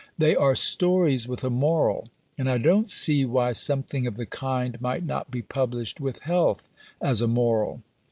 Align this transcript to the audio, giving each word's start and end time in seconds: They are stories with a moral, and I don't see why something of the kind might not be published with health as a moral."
They 0.17 0.35
are 0.35 0.55
stories 0.55 1.27
with 1.27 1.43
a 1.43 1.51
moral, 1.51 2.09
and 2.35 2.49
I 2.49 2.57
don't 2.57 2.89
see 2.89 3.23
why 3.23 3.51
something 3.51 4.07
of 4.07 4.15
the 4.15 4.25
kind 4.25 4.81
might 4.81 5.05
not 5.05 5.29
be 5.29 5.43
published 5.43 6.01
with 6.01 6.21
health 6.21 6.67
as 6.99 7.21
a 7.21 7.27
moral." 7.27 7.83